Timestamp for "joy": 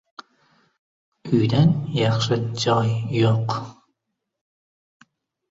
2.65-2.89